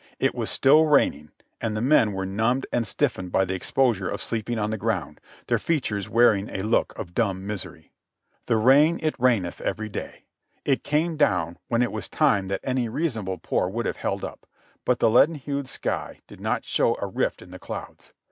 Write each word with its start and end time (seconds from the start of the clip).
It 0.17 0.33
was 0.33 0.49
still 0.49 0.85
raining 0.87 1.29
and 1.61 1.77
the 1.77 1.79
men 1.79 2.13
were 2.13 2.25
numbed 2.25 2.65
and 2.73 2.87
stiffened 2.87 3.31
by 3.31 3.45
the 3.45 3.53
exposure 3.53 4.09
of 4.09 4.19
sleeping 4.19 4.57
on 4.57 4.71
the 4.71 4.77
ground, 4.79 5.21
their 5.45 5.59
features 5.59 6.09
wearing 6.09 6.49
a 6.49 6.63
look 6.63 6.97
of 6.97 7.13
dumb 7.13 7.45
misery. 7.45 7.91
"The 8.47 8.57
rain 8.57 8.99
it 9.03 9.13
reigneth 9.19 9.61
every 9.61 9.89
day;" 9.89 10.23
it 10.65 10.83
came 10.83 11.17
down 11.17 11.59
when 11.67 11.83
it 11.83 11.91
was 11.91 12.09
time 12.09 12.47
that 12.47 12.61
any 12.63 12.89
reasonable 12.89 13.37
pour 13.37 13.69
would 13.69 13.85
have 13.85 13.97
held 13.97 14.23
up; 14.23 14.47
but 14.85 14.97
the 14.97 15.07
leaden 15.07 15.35
hued 15.35 15.69
sky 15.69 16.21
did 16.25 16.41
not 16.41 16.65
show 16.65 16.97
a 16.99 17.05
rift 17.05 17.43
in 17.43 17.51
the 17.51 17.59
clouds. 17.59 18.11